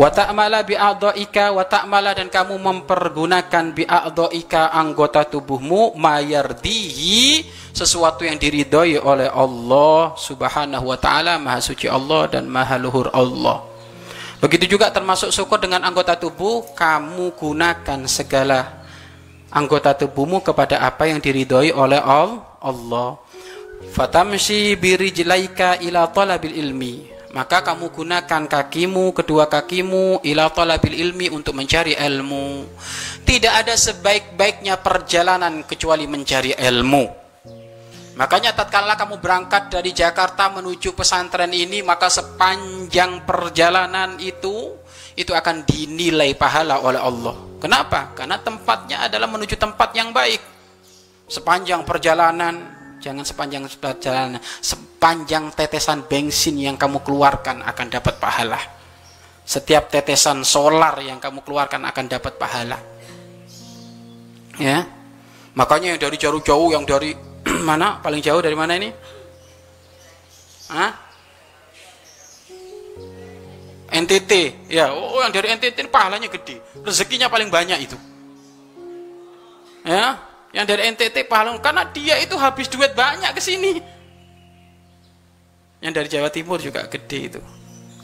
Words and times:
wa 0.00 0.08
ta'mala 0.08 0.64
bi 0.64 0.72
a'dha'ika 0.72 1.52
wa 1.52 1.60
ta'mala 1.68 2.16
dan 2.16 2.32
kamu 2.32 2.56
mempergunakan 2.56 3.64
bi 3.76 3.84
a'dha'ika 3.84 4.72
anggota 4.72 5.28
tubuhmu 5.28 5.92
mayardihi 5.92 7.44
sesuatu 7.76 8.24
yang 8.24 8.40
diridhoi 8.40 8.96
oleh 8.96 9.28
Allah 9.28 10.16
Subhanahu 10.16 10.88
wa 10.88 10.96
taala 10.96 11.36
maha 11.36 11.60
suci 11.60 11.84
Allah 11.84 12.32
dan 12.32 12.48
maha 12.48 12.80
luhur 12.80 13.12
Allah. 13.12 13.60
Begitu 14.40 14.72
juga 14.80 14.88
termasuk 14.88 15.36
syukur 15.36 15.60
dengan 15.60 15.84
anggota 15.84 16.16
tubuh 16.16 16.72
kamu 16.72 17.36
gunakan 17.36 18.00
segala 18.08 18.80
anggota 19.52 19.92
tubuhmu 19.92 20.40
kepada 20.40 20.80
apa 20.80 21.12
yang 21.12 21.20
diridhoi 21.20 21.76
oleh 21.76 22.00
Allah. 22.00 23.20
Fatamshi 23.92 24.80
birijlaika 24.80 25.76
ila 25.84 26.08
talabil 26.08 26.56
ilmi 26.56 27.09
maka 27.30 27.62
kamu 27.62 27.94
gunakan 27.94 28.42
kakimu, 28.50 29.14
kedua 29.14 29.46
kakimu 29.46 30.26
ila 30.26 30.50
talabil 30.50 30.98
ilmi 30.98 31.30
untuk 31.30 31.54
mencari 31.54 31.94
ilmu. 31.94 32.66
Tidak 33.22 33.52
ada 33.54 33.78
sebaik-baiknya 33.78 34.82
perjalanan 34.82 35.62
kecuali 35.62 36.10
mencari 36.10 36.58
ilmu. 36.58 37.04
Makanya 38.18 38.50
tatkala 38.52 38.98
kamu 38.98 39.22
berangkat 39.22 39.70
dari 39.70 39.94
Jakarta 39.94 40.50
menuju 40.50 40.90
pesantren 40.92 41.54
ini, 41.54 41.86
maka 41.86 42.10
sepanjang 42.10 43.22
perjalanan 43.22 44.18
itu 44.18 44.74
itu 45.14 45.30
akan 45.30 45.62
dinilai 45.62 46.34
pahala 46.34 46.82
oleh 46.82 46.98
Allah. 46.98 47.34
Kenapa? 47.62 48.10
Karena 48.16 48.42
tempatnya 48.42 49.06
adalah 49.06 49.30
menuju 49.30 49.54
tempat 49.54 49.94
yang 49.94 50.10
baik. 50.10 50.42
Sepanjang 51.30 51.86
perjalanan 51.86 52.79
Jangan 53.00 53.24
sepanjang 53.24 53.64
perjalanan, 53.80 54.40
sepanjang 54.60 55.48
tetesan 55.56 56.04
bensin 56.04 56.60
yang 56.60 56.76
kamu 56.76 57.00
keluarkan 57.00 57.64
akan 57.64 57.86
dapat 57.88 58.20
pahala. 58.20 58.60
Setiap 59.48 59.88
tetesan 59.88 60.44
solar 60.44 61.00
yang 61.00 61.16
kamu 61.16 61.40
keluarkan 61.40 61.88
akan 61.88 62.04
dapat 62.06 62.36
pahala. 62.36 62.76
Ya. 64.60 64.84
Makanya 65.56 65.96
yang 65.96 66.00
dari 66.00 66.16
jauh-jauh 66.20 66.76
yang 66.76 66.84
dari 66.84 67.16
mana? 67.68 67.98
Paling 68.04 68.20
jauh 68.20 68.38
dari 68.44 68.54
mana 68.54 68.76
ini? 68.76 68.92
Hah? 70.68 70.92
NTT. 73.90 74.32
Ya, 74.70 74.94
oh 74.94 75.18
yang 75.24 75.34
dari 75.34 75.50
NTT 75.56 75.88
pahalanya 75.90 76.30
gede. 76.30 76.62
Rezekinya 76.84 77.26
paling 77.26 77.50
banyak 77.50 77.90
itu. 77.90 77.96
Ya, 79.82 80.20
yang 80.50 80.66
dari 80.66 80.90
NTT 80.90 81.30
Palung 81.30 81.62
karena 81.62 81.86
dia 81.86 82.18
itu 82.18 82.34
habis 82.34 82.66
duit 82.66 82.90
banyak 82.94 83.30
ke 83.34 83.42
sini. 83.42 83.78
Yang 85.78 85.92
dari 85.94 86.08
Jawa 86.10 86.28
Timur 86.28 86.58
juga 86.58 86.84
gede 86.90 87.18
itu. 87.30 87.40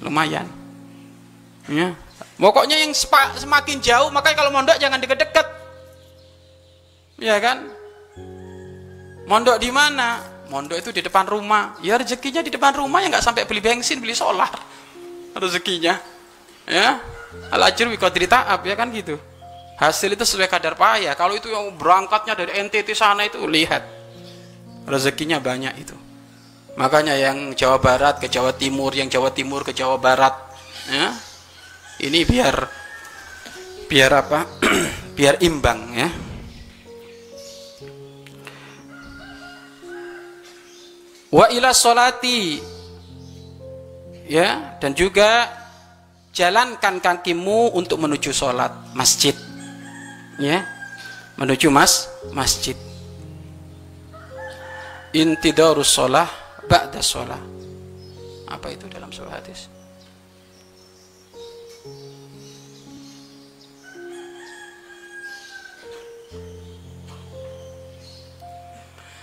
Lumayan. 0.00 0.48
Ya. 1.68 1.92
Pokoknya 2.40 2.80
yang 2.80 2.96
semakin 3.36 3.84
jauh 3.84 4.08
makanya 4.08 4.36
kalau 4.40 4.50
mondok 4.50 4.80
jangan 4.80 4.96
deket-deket. 4.98 5.46
Ya 7.20 7.36
kan? 7.36 7.68
Mondok 9.28 9.60
di 9.60 9.68
mana? 9.68 10.24
Mondok 10.48 10.80
itu 10.80 10.90
di 10.96 11.04
depan 11.04 11.28
rumah. 11.28 11.76
Ya 11.84 12.00
rezekinya 12.00 12.40
di 12.40 12.48
depan 12.48 12.72
rumah 12.72 13.04
ya 13.04 13.12
nggak 13.12 13.22
sampai 13.22 13.44
beli 13.44 13.60
bensin 13.60 14.00
beli 14.00 14.16
solar. 14.16 14.50
Rezekinya. 15.36 16.00
Ya. 16.64 16.98
Al 17.52 17.62
ajr 17.68 17.86
wa 17.92 18.10
ya 18.64 18.74
kan 18.74 18.90
gitu 18.90 19.20
hasil 19.80 20.12
itu 20.12 20.24
sesuai 20.28 20.52
kadar 20.52 20.76
payah. 20.76 21.16
Kalau 21.16 21.32
itu 21.32 21.48
yang 21.48 21.72
berangkatnya 21.80 22.36
dari 22.36 22.60
NTT 22.60 22.92
sana 22.92 23.24
itu 23.24 23.40
lihat. 23.48 23.80
Rezekinya 24.84 25.40
banyak 25.40 25.74
itu. 25.80 25.96
Makanya 26.76 27.16
yang 27.16 27.56
Jawa 27.56 27.80
Barat 27.80 28.20
ke 28.20 28.28
Jawa 28.28 28.52
Timur 28.52 28.92
yang 28.92 29.08
Jawa 29.08 29.32
Timur 29.32 29.64
ke 29.64 29.72
Jawa 29.72 29.96
Barat 29.96 30.36
ya. 30.86 31.16
Ini 32.00 32.20
biar 32.28 32.56
biar 33.88 34.10
apa? 34.12 34.40
Biar 35.20 35.36
imbang 35.44 35.80
ya. 35.92 36.08
Wa 41.28 41.52
ila 41.52 41.76
solati 41.76 42.56
ya. 44.32 44.80
Dan 44.80 44.96
juga 44.96 45.44
jalankan 46.32 47.04
kakimu 47.04 47.76
untuk 47.76 48.00
menuju 48.00 48.32
sholat 48.32 48.96
masjid 48.96 49.36
ya. 50.38 50.68
Menuju 51.40 51.72
mas 51.72 52.06
masjid. 52.36 52.76
Intidarus 55.16 55.90
sholah 55.90 56.28
ba'da 56.68 57.00
sholah. 57.00 57.40
Apa 58.46 58.70
itu 58.70 58.86
dalam 58.86 59.10
surah 59.10 59.40
hadis? 59.40 59.80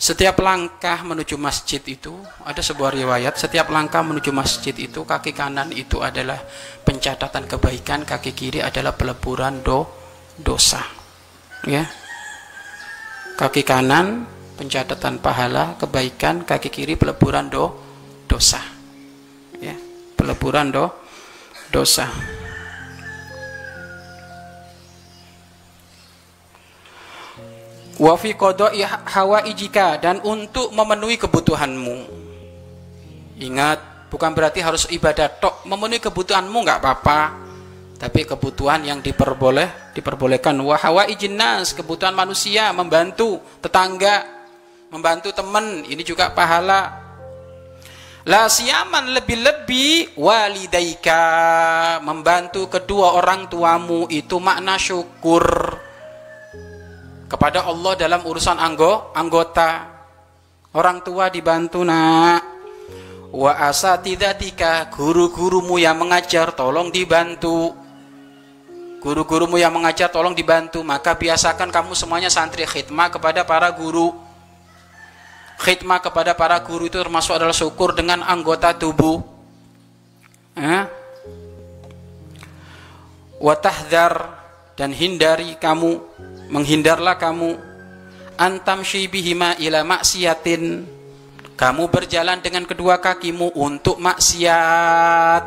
Setiap 0.00 0.40
langkah 0.40 1.04
menuju 1.04 1.36
masjid 1.36 1.78
itu 1.84 2.16
ada 2.42 2.64
sebuah 2.64 2.96
riwayat 2.96 3.36
setiap 3.36 3.68
langkah 3.68 4.00
menuju 4.00 4.32
masjid 4.32 4.72
itu 4.72 5.04
kaki 5.04 5.36
kanan 5.36 5.68
itu 5.76 6.00
adalah 6.00 6.40
pencatatan 6.88 7.44
kebaikan 7.44 8.08
kaki 8.08 8.32
kiri 8.32 8.64
adalah 8.64 8.96
peleburan 8.96 9.60
do 9.60 9.99
dosa 10.40 10.80
ya. 11.64 11.84
Kaki 13.36 13.64
kanan 13.64 14.28
pencatatan 14.60 15.16
pahala 15.24 15.76
kebaikan 15.80 16.44
kaki 16.44 16.68
kiri 16.68 16.94
peleburan 16.96 17.48
do 17.48 17.72
dosa 18.28 18.60
ya. 19.60 19.72
Peleburan 20.16 20.68
do 20.72 20.84
dosa. 21.72 22.08
Wa 28.00 28.16
fi 28.16 28.32
qada'i 28.32 28.80
hawaijika 28.84 30.00
dan 30.00 30.24
untuk 30.24 30.72
memenuhi 30.72 31.20
kebutuhanmu. 31.20 31.96
Ingat 33.44 34.08
bukan 34.08 34.32
berarti 34.32 34.64
harus 34.64 34.88
ibadah 34.88 35.28
tok 35.36 35.68
memenuhi 35.68 36.00
kebutuhanmu 36.00 36.64
nggak 36.64 36.80
apa-apa 36.80 37.49
tapi 38.00 38.24
kebutuhan 38.24 38.80
yang 38.80 39.04
diperboleh 39.04 39.92
diperbolehkan. 39.92 40.56
Wahawa 40.56 41.04
ijinas 41.12 41.76
kebutuhan 41.76 42.16
manusia 42.16 42.72
membantu 42.72 43.36
tetangga 43.60 44.24
membantu 44.88 45.36
teman 45.36 45.84
ini 45.84 46.00
juga 46.00 46.32
pahala. 46.32 47.12
La 48.24 48.48
siaman 48.52 49.16
lebih-lebih 49.16 50.16
walidaika 50.16 51.24
membantu 52.04 52.68
kedua 52.68 53.16
orang 53.16 53.48
tuamu 53.48 54.08
itu 54.12 54.36
makna 54.36 54.76
syukur 54.76 55.44
kepada 57.28 57.64
Allah 57.64 57.96
dalam 57.96 58.20
urusan 58.20 58.60
anggo, 58.60 59.12
anggota. 59.16 59.88
Orang 60.76 61.00
tua 61.00 61.32
dibantu 61.32 61.80
nak. 61.80 62.44
Wa 63.30 63.56
asatidatika 63.70 64.90
guru-gurumu 64.92 65.80
yang 65.80 65.96
mengajar 65.96 66.52
tolong 66.52 66.92
dibantu 66.92 67.79
guru-gurumu 69.00 69.56
yang 69.56 69.72
mengajar 69.72 70.12
tolong 70.12 70.36
dibantu. 70.36 70.84
Maka 70.84 71.16
biasakan 71.16 71.72
kamu 71.72 71.96
semuanya 71.96 72.30
santri. 72.30 72.68
Khidmah 72.68 73.10
kepada 73.10 73.42
para 73.42 73.72
guru. 73.72 74.12
Khidmah 75.60 76.00
kepada 76.04 76.36
para 76.36 76.56
guru 76.60 76.86
itu 76.86 76.96
termasuk 76.96 77.36
adalah 77.36 77.56
syukur 77.56 77.96
dengan 77.96 78.22
anggota 78.22 78.76
tubuh. 78.76 79.20
Eh? 80.54 81.00
watahdar 83.40 84.36
dan 84.76 84.92
hindari 84.92 85.56
kamu 85.56 85.98
menghindarlah 86.52 87.16
kamu. 87.16 87.56
Antam 88.40 88.80
syibihima 88.84 89.56
ila 89.60 89.84
maksiatin. 89.84 90.84
Kamu 91.56 91.92
berjalan 91.92 92.40
dengan 92.40 92.64
kedua 92.64 92.96
kakimu 92.96 93.52
untuk 93.52 94.00
maksiat. 94.00 95.44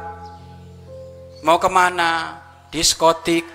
Mau 1.42 1.57
ke 1.57 1.69
mana 1.74 2.43
diskotik, 2.74 3.46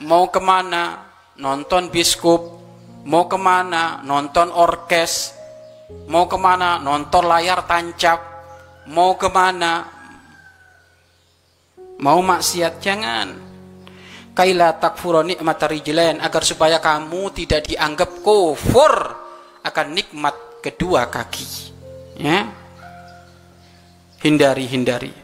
mau 0.00 0.32
ke 0.32 0.40
mana, 0.40 1.04
nonton 1.36 1.92
biskup, 1.92 2.40
mau 3.04 3.28
ke 3.28 3.36
mana, 3.36 4.00
nonton 4.00 4.48
orkes, 4.48 5.36
mau 6.08 6.24
ke 6.24 6.40
mana, 6.40 6.80
nonton 6.80 7.28
layar 7.28 7.68
tancap, 7.68 8.20
mau 8.88 9.20
ke 9.20 9.28
mana, 9.28 9.84
mau 12.00 12.24
maksiat, 12.24 12.80
jangan. 12.80 13.28
Kaila 14.32 14.80
takfuro 14.80 15.20
nikmat 15.20 15.60
rijlain 15.68 16.16
agar 16.16 16.40
supaya 16.40 16.80
kamu 16.80 17.28
tidak 17.36 17.68
dianggap 17.68 18.24
kufur 18.24 18.94
akan 19.60 19.86
nikmat 19.92 20.64
kedua 20.64 21.12
kaki. 21.12 21.76
Ya. 22.16 22.48
Hindari, 24.24 24.64
hindari. 24.64 25.19